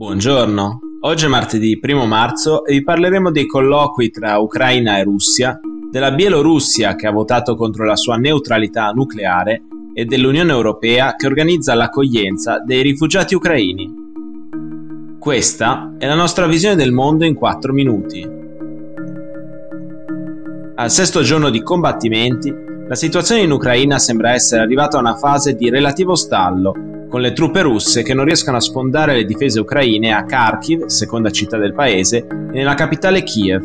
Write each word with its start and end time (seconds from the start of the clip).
Buongiorno, 0.00 0.78
oggi 1.00 1.26
è 1.26 1.28
martedì 1.28 1.78
1 1.78 2.06
marzo 2.06 2.64
e 2.64 2.72
vi 2.72 2.82
parleremo 2.82 3.30
dei 3.30 3.44
colloqui 3.44 4.08
tra 4.08 4.38
Ucraina 4.38 4.96
e 4.96 5.02
Russia, 5.02 5.60
della 5.90 6.10
Bielorussia 6.10 6.94
che 6.94 7.06
ha 7.06 7.10
votato 7.10 7.54
contro 7.54 7.84
la 7.84 7.96
sua 7.96 8.16
neutralità 8.16 8.92
nucleare 8.92 9.60
e 9.92 10.06
dell'Unione 10.06 10.52
Europea 10.52 11.16
che 11.16 11.26
organizza 11.26 11.74
l'accoglienza 11.74 12.62
dei 12.64 12.80
rifugiati 12.80 13.34
ucraini. 13.34 13.92
Questa 15.18 15.92
è 15.98 16.06
la 16.06 16.14
nostra 16.14 16.46
visione 16.46 16.76
del 16.76 16.92
mondo 16.92 17.26
in 17.26 17.34
4 17.34 17.70
minuti. 17.74 18.26
Al 20.76 20.90
sesto 20.90 21.20
giorno 21.20 21.50
di 21.50 21.62
combattimenti, 21.62 22.50
la 22.88 22.94
situazione 22.94 23.42
in 23.42 23.50
Ucraina 23.50 23.98
sembra 23.98 24.32
essere 24.32 24.62
arrivata 24.62 24.96
a 24.96 25.00
una 25.00 25.16
fase 25.16 25.56
di 25.56 25.68
relativo 25.68 26.14
stallo 26.14 26.88
con 27.10 27.20
le 27.20 27.32
truppe 27.32 27.62
russe 27.62 28.04
che 28.04 28.14
non 28.14 28.24
riescono 28.24 28.56
a 28.56 28.60
sfondare 28.60 29.14
le 29.14 29.24
difese 29.24 29.58
ucraine 29.58 30.12
a 30.12 30.24
Kharkiv, 30.24 30.86
seconda 30.86 31.30
città 31.30 31.58
del 31.58 31.74
paese, 31.74 32.18
e 32.18 32.26
nella 32.52 32.74
capitale 32.74 33.24
Kiev. 33.24 33.64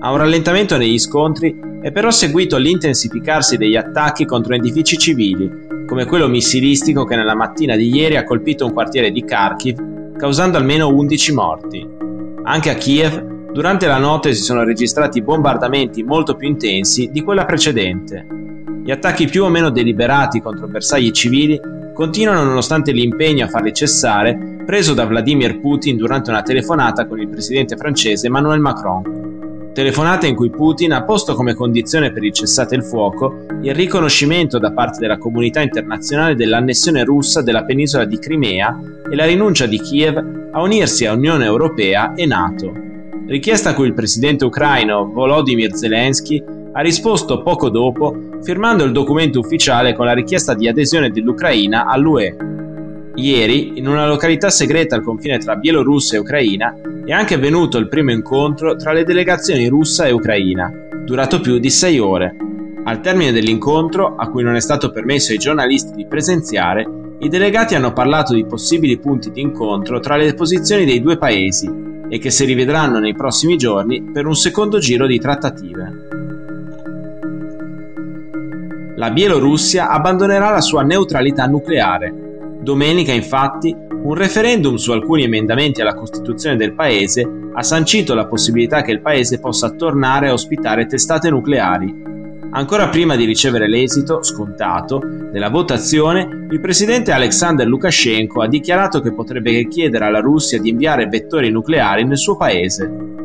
A 0.00 0.10
un 0.10 0.16
rallentamento 0.16 0.78
negli 0.78 0.98
scontri 0.98 1.60
è 1.82 1.92
però 1.92 2.10
seguito 2.10 2.56
l'intensificarsi 2.56 3.58
degli 3.58 3.76
attacchi 3.76 4.24
contro 4.24 4.54
edifici 4.54 4.96
civili, 4.96 5.84
come 5.86 6.06
quello 6.06 6.28
missilistico 6.28 7.04
che 7.04 7.14
nella 7.14 7.34
mattina 7.34 7.76
di 7.76 7.94
ieri 7.94 8.16
ha 8.16 8.24
colpito 8.24 8.64
un 8.64 8.72
quartiere 8.72 9.10
di 9.10 9.22
Kharkiv, 9.22 10.16
causando 10.16 10.56
almeno 10.56 10.88
11 10.88 11.32
morti. 11.34 11.86
Anche 12.44 12.70
a 12.70 12.74
Kiev, 12.74 13.50
durante 13.52 13.86
la 13.86 13.98
notte 13.98 14.32
si 14.32 14.42
sono 14.42 14.64
registrati 14.64 15.20
bombardamenti 15.20 16.02
molto 16.02 16.36
più 16.36 16.48
intensi 16.48 17.10
di 17.12 17.20
quella 17.20 17.44
precedente. 17.44 18.26
Gli 18.82 18.90
attacchi 18.90 19.26
più 19.26 19.44
o 19.44 19.50
meno 19.50 19.68
deliberati 19.68 20.40
contro 20.40 20.66
bersagli 20.66 21.10
civili 21.10 21.60
continuano 21.92 22.42
nonostante 22.44 22.92
l'impegno 22.92 23.44
a 23.44 23.48
farli 23.48 23.72
cessare 23.72 24.62
preso 24.64 24.94
da 24.94 25.04
Vladimir 25.04 25.60
Putin 25.60 25.96
durante 25.96 26.30
una 26.30 26.42
telefonata 26.42 27.06
con 27.06 27.20
il 27.20 27.28
presidente 27.28 27.76
francese 27.76 28.26
Emmanuel 28.26 28.60
Macron. 28.60 29.70
Telefonata 29.72 30.26
in 30.26 30.34
cui 30.34 30.50
Putin 30.50 30.92
ha 30.92 31.02
posto 31.02 31.34
come 31.34 31.54
condizione 31.54 32.12
per 32.12 32.22
il 32.22 32.32
cessate 32.32 32.74
il 32.74 32.84
fuoco 32.84 33.46
il 33.62 33.74
riconoscimento 33.74 34.58
da 34.58 34.72
parte 34.72 34.98
della 35.00 35.16
comunità 35.16 35.62
internazionale 35.62 36.34
dell'annessione 36.34 37.04
russa 37.04 37.42
della 37.42 37.64
penisola 37.64 38.04
di 38.04 38.18
Crimea 38.18 38.78
e 39.10 39.14
la 39.14 39.24
rinuncia 39.24 39.66
di 39.66 39.80
Kiev 39.80 40.50
a 40.52 40.60
unirsi 40.60 41.06
a 41.06 41.14
Unione 41.14 41.44
Europea 41.44 42.14
e 42.14 42.26
NATO. 42.26 42.72
Richiesta 43.26 43.70
a 43.70 43.74
cui 43.74 43.86
il 43.86 43.94
presidente 43.94 44.44
ucraino 44.44 45.10
Volodymyr 45.10 45.74
Zelensky 45.74 46.42
ha 46.72 46.80
risposto 46.80 47.42
poco 47.42 47.70
dopo 47.70 48.31
firmando 48.42 48.84
il 48.84 48.92
documento 48.92 49.38
ufficiale 49.38 49.94
con 49.94 50.06
la 50.06 50.14
richiesta 50.14 50.54
di 50.54 50.68
adesione 50.68 51.10
dell'Ucraina 51.10 51.86
all'UE. 51.86 52.36
Ieri, 53.14 53.78
in 53.78 53.86
una 53.86 54.06
località 54.06 54.50
segreta 54.50 54.96
al 54.96 55.02
confine 55.02 55.38
tra 55.38 55.56
Bielorussia 55.56 56.18
e 56.18 56.20
Ucraina, 56.20 56.74
è 57.04 57.12
anche 57.12 57.34
avvenuto 57.34 57.78
il 57.78 57.88
primo 57.88 58.10
incontro 58.10 58.76
tra 58.76 58.92
le 58.92 59.04
delegazioni 59.04 59.68
russa 59.68 60.06
e 60.06 60.12
ucraina, 60.12 60.72
durato 61.04 61.40
più 61.40 61.58
di 61.58 61.70
sei 61.70 61.98
ore. 61.98 62.36
Al 62.84 63.00
termine 63.00 63.32
dell'incontro, 63.32 64.14
a 64.16 64.28
cui 64.28 64.42
non 64.42 64.54
è 64.54 64.60
stato 64.60 64.90
permesso 64.90 65.32
ai 65.32 65.38
giornalisti 65.38 65.94
di 65.94 66.06
presenziare, 66.06 66.86
i 67.18 67.28
delegati 67.28 67.74
hanno 67.74 67.92
parlato 67.92 68.34
di 68.34 68.46
possibili 68.46 68.98
punti 68.98 69.30
di 69.30 69.40
incontro 69.40 70.00
tra 70.00 70.16
le 70.16 70.34
posizioni 70.34 70.84
dei 70.84 71.00
due 71.00 71.18
paesi 71.18 71.70
e 72.08 72.18
che 72.18 72.30
si 72.30 72.44
rivedranno 72.44 72.98
nei 72.98 73.14
prossimi 73.14 73.56
giorni 73.56 74.02
per 74.12 74.26
un 74.26 74.34
secondo 74.34 74.78
giro 74.78 75.06
di 75.06 75.18
trattative 75.18 76.21
la 79.02 79.10
Bielorussia 79.10 79.88
abbandonerà 79.88 80.50
la 80.50 80.60
sua 80.60 80.82
neutralità 80.82 81.46
nucleare. 81.46 82.14
Domenica, 82.60 83.10
infatti, 83.10 83.74
un 83.74 84.14
referendum 84.14 84.76
su 84.76 84.92
alcuni 84.92 85.24
emendamenti 85.24 85.80
alla 85.80 85.96
Costituzione 85.96 86.54
del 86.54 86.72
paese 86.72 87.28
ha 87.52 87.62
sancito 87.64 88.14
la 88.14 88.28
possibilità 88.28 88.82
che 88.82 88.92
il 88.92 89.00
paese 89.00 89.40
possa 89.40 89.70
tornare 89.70 90.28
a 90.28 90.32
ospitare 90.32 90.86
testate 90.86 91.30
nucleari. 91.30 91.92
Ancora 92.52 92.90
prima 92.90 93.16
di 93.16 93.24
ricevere 93.24 93.66
l'esito, 93.68 94.22
scontato, 94.22 95.00
della 95.32 95.50
votazione, 95.50 96.46
il 96.48 96.60
presidente 96.60 97.10
Alexander 97.10 97.66
Lukashenko 97.66 98.40
ha 98.40 98.46
dichiarato 98.46 99.00
che 99.00 99.12
potrebbe 99.12 99.66
chiedere 99.66 100.04
alla 100.04 100.20
Russia 100.20 100.60
di 100.60 100.68
inviare 100.68 101.08
vettori 101.08 101.50
nucleari 101.50 102.04
nel 102.04 102.18
suo 102.18 102.36
paese 102.36 103.22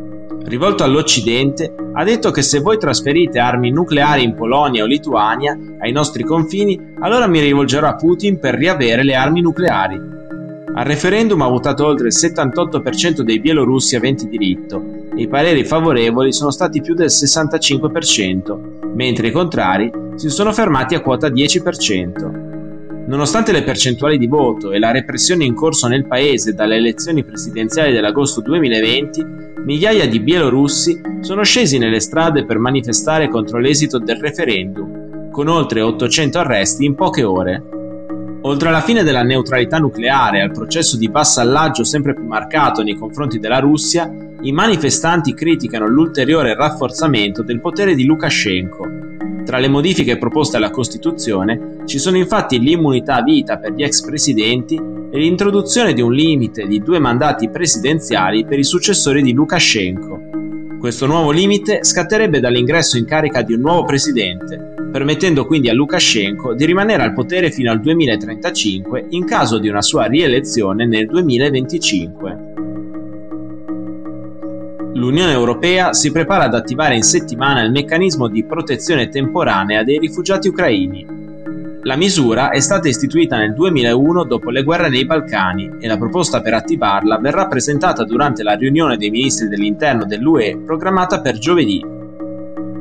rivolto 0.48 0.84
all'Occidente, 0.84 1.74
ha 1.94 2.04
detto 2.04 2.32
che 2.32 2.42
se 2.42 2.60
voi 2.60 2.78
trasferite 2.78 3.38
armi 3.38 3.70
nucleari 3.70 4.24
in 4.24 4.34
Polonia 4.34 4.84
o 4.84 4.86
Lituania, 4.86 5.58
ai 5.80 5.92
nostri 5.92 6.24
confini, 6.24 6.94
allora 7.00 7.28
mi 7.28 7.42
rivolgerò 7.42 7.88
a 7.88 7.96
Putin 7.96 8.40
per 8.40 8.56
riavere 8.56 9.04
le 9.04 9.16
armi 9.16 9.42
nucleari. 9.42 10.16
Al 10.74 10.86
referendum 10.86 11.42
ha 11.42 11.48
votato 11.48 11.86
oltre 11.86 12.08
il 12.08 12.14
78% 12.16 13.22
dei 13.22 13.40
bielorussi 13.40 13.96
aventi 13.96 14.28
diritto 14.28 15.10
e 15.16 15.24
i 15.24 15.28
pareri 15.28 15.66
favorevoli 15.66 16.32
sono 16.32 16.52
stati 16.52 16.82
più 16.82 16.94
del 16.94 17.08
65%, 17.08 18.94
mentre 18.94 19.28
i 19.28 19.32
contrari 19.32 19.92
si 20.16 20.30
sono 20.30 20.54
fermati 20.54 20.96
a 20.96 21.02
quota 21.02 21.28
10%. 21.28 22.46
Nonostante 23.08 23.52
le 23.52 23.64
percentuali 23.64 24.18
di 24.18 24.28
voto 24.28 24.72
e 24.72 24.80
la 24.80 24.92
repressione 24.92 25.46
in 25.46 25.56
corso 25.56 25.88
nel 25.88 26.06
paese 26.06 26.54
dalle 26.54 26.76
elezioni 26.76 27.24
presidenziali 27.24 27.92
dell'agosto 27.92 28.42
2020, 28.42 29.47
migliaia 29.68 30.08
di 30.08 30.22
bielorussi 30.22 31.02
sono 31.20 31.44
scesi 31.44 31.78
nelle 31.78 32.00
strade 32.00 32.46
per 32.46 32.58
manifestare 32.58 33.28
contro 33.28 33.60
l'esito 33.60 34.00
del 34.00 34.16
referendum, 34.16 35.30
con 35.30 35.50
oltre 35.50 35.82
800 35.82 36.40
arresti 36.40 36.86
in 36.86 36.96
poche 36.96 37.24
ore. 37.24 37.62
Oltre 38.44 38.70
alla 38.70 38.80
fine 38.80 39.04
della 39.04 39.24
neutralità 39.24 39.78
nucleare 39.78 40.38
e 40.38 40.42
al 40.44 40.54
processo 40.54 40.96
di 40.96 41.10
vassallaggio 41.10 41.84
sempre 41.84 42.14
più 42.14 42.24
marcato 42.24 42.82
nei 42.82 42.96
confronti 42.96 43.40
della 43.40 43.60
Russia, 43.60 44.10
i 44.40 44.54
manifestanti 44.54 45.34
criticano 45.34 45.86
l'ulteriore 45.86 46.56
rafforzamento 46.56 47.44
del 47.44 47.60
potere 47.60 47.94
di 47.94 48.06
Lukashenko 48.06 48.97
tra 49.48 49.60
le 49.60 49.70
modifiche 49.70 50.18
proposte 50.18 50.58
alla 50.58 50.72
Costituzione 50.72 51.78
ci 51.86 52.00
sono 52.00 52.18
infatti 52.18 52.60
l'immunità 52.60 53.16
a 53.16 53.24
vita 53.24 53.58
per 53.58 53.72
gli 53.72 53.82
ex 53.82 54.04
presidenti 54.04 54.76
e 54.76 55.18
l'introduzione 55.18 55.94
di 55.94 56.02
un 56.02 56.12
limite 56.12 56.68
di 56.68 56.82
due 56.82 57.00
mandati 57.00 57.50
presidenziali 57.50 58.44
per 58.44 58.60
i 58.60 58.66
successori 58.66 59.22
di 59.22 59.32
Lukashenko. 59.32 60.78
Questo 60.78 61.06
nuovo 61.06 61.32
limite 61.32 61.86
scatterebbe 61.86 62.42
dall'ingresso 62.42 62.98
in 62.98 63.06
carica 63.06 63.42
di 63.42 63.54
un 63.54 63.62
nuovo 63.62 63.86
presidente, 63.86 64.74
permettendo 64.92 65.46
quindi 65.46 65.70
a 65.70 65.74
Lukashenko 65.74 66.54
di 66.54 66.66
rimanere 66.66 67.04
al 67.04 67.14
potere 67.14 67.50
fino 67.50 67.72
al 67.72 67.80
2035 67.80 69.06
in 69.12 69.24
caso 69.24 69.60
di 69.60 69.70
una 69.70 69.82
sua 69.82 70.08
rielezione 70.08 70.86
nel 70.86 71.08
2025 71.08 72.37
l'Unione 75.08 75.32
Europea 75.32 75.94
si 75.94 76.12
prepara 76.12 76.44
ad 76.44 76.54
attivare 76.54 76.94
in 76.94 77.02
settimana 77.02 77.62
il 77.62 77.72
meccanismo 77.72 78.28
di 78.28 78.44
protezione 78.44 79.08
temporanea 79.08 79.82
dei 79.84 80.00
rifugiati 80.00 80.50
ucraini. 80.50 81.16
La 81.84 81.96
misura 81.96 82.50
è 82.50 82.60
stata 82.60 82.90
istituita 82.90 83.38
nel 83.38 83.54
2001 83.54 84.26
dopo 84.26 84.50
le 84.50 84.64
guerre 84.64 84.90
nei 84.90 85.06
Balcani 85.06 85.78
e 85.80 85.88
la 85.88 85.98
proposta 85.98 86.42
per 86.42 86.56
attivarla 86.56 87.20
verrà 87.20 87.48
presentata 87.48 88.04
durante 88.04 88.44
la 88.44 88.56
riunione 88.56 88.98
dei 88.98 89.10
ministri 89.10 89.48
dell'interno 89.48 90.04
dell'UE 90.04 90.58
programmata 90.66 91.22
per 91.22 91.38
giovedì. 91.38 91.82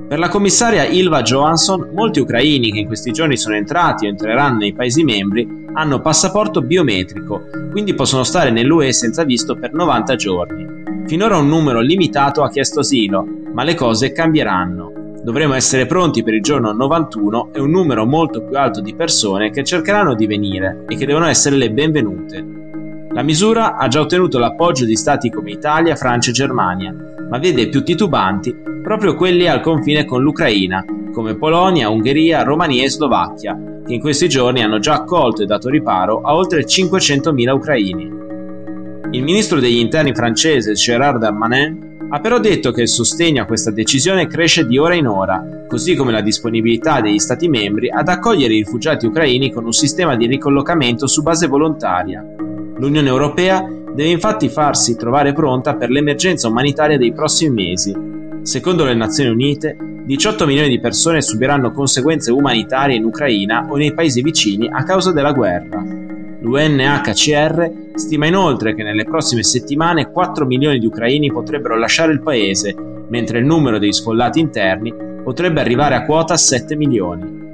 Per 0.09 0.19
la 0.19 0.28
commissaria 0.28 0.84
Ilva 0.84 1.22
Johansson, 1.22 1.91
molti 1.92 2.19
ucraini 2.19 2.72
che 2.72 2.81
in 2.81 2.86
questi 2.88 3.12
giorni 3.12 3.36
sono 3.36 3.54
entrati 3.54 4.06
o 4.06 4.09
entreranno 4.09 4.59
nei 4.59 4.72
Paesi 4.72 5.04
membri 5.04 5.65
hanno 5.75 6.00
passaporto 6.00 6.60
biometrico, 6.60 7.42
quindi 7.70 7.94
possono 7.94 8.25
stare 8.25 8.50
nell'UE 8.50 8.92
senza 8.92 9.22
visto 9.22 9.54
per 9.54 9.72
90 9.72 10.16
giorni. 10.16 10.75
Finora 11.06 11.37
un 11.39 11.47
numero 11.47 11.81
limitato 11.81 12.43
ha 12.43 12.50
chiesto 12.50 12.81
asilo, 12.81 13.25
ma 13.53 13.62
le 13.62 13.75
cose 13.75 14.11
cambieranno. 14.11 14.93
Dovremo 15.22 15.55
essere 15.55 15.87
pronti 15.87 16.25
per 16.25 16.34
il 16.34 16.43
giorno 16.43 16.72
91 16.72 17.50
e 17.53 17.61
un 17.61 17.71
numero 17.71 18.05
molto 18.05 18.43
più 18.43 18.59
alto 18.59 18.81
di 18.81 18.93
persone 18.93 19.50
che 19.50 19.62
cercheranno 19.62 20.15
di 20.15 20.27
venire 20.27 20.84
e 20.89 20.97
che 20.97 21.06
devono 21.06 21.27
essere 21.27 21.55
le 21.55 21.71
benvenute. 21.71 22.45
La 23.13 23.22
misura 23.22 23.77
ha 23.77 23.86
già 23.86 24.01
ottenuto 24.01 24.39
l'appoggio 24.39 24.84
di 24.84 24.97
stati 24.97 25.30
come 25.30 25.53
Italia, 25.53 25.95
Francia 25.95 26.30
e 26.30 26.34
Germania, 26.34 26.92
ma 27.30 27.39
vede 27.39 27.69
più 27.69 27.84
titubanti 27.84 28.54
proprio 28.83 29.15
quelli 29.15 29.47
al 29.47 29.60
confine 29.60 30.04
con 30.04 30.22
l'Ucraina, 30.22 30.84
come 31.13 31.36
Polonia, 31.36 31.89
Ungheria, 31.89 32.42
Romania 32.42 32.83
e 32.83 32.91
Slovacchia, 32.91 33.57
che 33.86 33.95
in 33.95 34.01
questi 34.01 34.28
giorni 34.28 34.60
hanno 34.60 34.80
già 34.80 34.95
accolto 34.95 35.42
e 35.42 35.47
dato 35.47 35.69
riparo 35.69 36.21
a 36.21 36.34
oltre 36.34 36.65
500.000 36.65 37.51
ucraini. 37.51 38.16
Il 39.12 39.22
ministro 39.22 39.60
degli 39.60 39.78
interni 39.78 40.12
francese 40.14 40.72
Gérard 40.72 41.20
Darmanin 41.20 42.08
ha 42.10 42.20
però 42.20 42.38
detto 42.38 42.72
che 42.72 42.82
il 42.82 42.88
sostegno 42.88 43.42
a 43.42 43.47
questa 43.47 43.70
decisione 43.70 44.26
cresce 44.26 44.66
di 44.66 44.78
ora 44.78 44.94
in 44.94 45.06
ora, 45.06 45.64
così 45.68 45.94
come 45.94 46.12
la 46.12 46.20
disponibilità 46.20 47.00
degli 47.00 47.18
Stati 47.18 47.48
membri 47.48 47.88
ad 47.88 48.08
accogliere 48.08 48.54
i 48.54 48.58
rifugiati 48.58 49.06
ucraini 49.06 49.53
con 49.53 49.64
un 49.64 49.72
sistema 49.72 50.16
di 50.16 50.26
ricollocamento 50.26 51.06
su 51.06 51.22
base 51.22 51.47
volontaria. 51.47 52.24
L'Unione 52.78 53.08
Europea 53.08 53.64
deve 53.94 54.10
infatti 54.10 54.48
farsi 54.48 54.97
trovare 54.97 55.32
pronta 55.32 55.76
per 55.76 55.91
l'emergenza 55.91 56.48
umanitaria 56.48 56.98
dei 56.98 57.12
prossimi 57.12 57.54
mesi. 57.54 57.94
Secondo 58.42 58.84
le 58.84 58.94
Nazioni 58.94 59.30
Unite, 59.30 59.76
18 60.04 60.47
milioni 60.47 60.68
di 60.68 60.80
persone 60.80 61.22
subiranno 61.22 61.72
conseguenze 61.72 62.30
umanitarie 62.30 62.97
in 62.97 63.04
Ucraina 63.04 63.66
o 63.68 63.76
nei 63.76 63.94
paesi 63.94 64.20
vicini 64.20 64.68
a 64.70 64.82
causa 64.82 65.12
della 65.12 65.32
guerra. 65.32 65.82
L'UNHCR 66.41 67.85
stima 67.97 68.27
inoltre 68.27 68.75
che 68.75 68.83
nelle 68.83 69.04
prossime 69.04 69.43
settimane 69.43 70.10
4 70.10 70.47
milioni 70.47 70.78
di 70.78 70.87
ucraini 70.87 71.33
potrebbero 71.33 71.77
lasciare 71.77 72.13
il 72.13 72.22
paese, 72.22 72.75
mentre 73.09 73.39
il 73.39 73.45
numero 73.45 73.78
degli 73.78 73.93
sfollati 73.93 74.39
interni 74.39 74.95
potrebbe 75.22 75.60
arrivare 75.60 75.95
a 75.95 76.04
quota 76.04 76.37
7 76.37 76.77
milioni. 76.77 77.45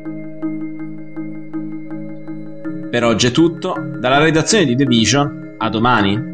Per 2.90 3.04
oggi 3.04 3.28
è 3.28 3.30
tutto, 3.30 3.74
dalla 3.98 4.18
redazione 4.18 4.64
di 4.66 4.76
The 4.76 4.84
Vision, 4.84 5.54
a 5.56 5.68
domani! 5.70 6.31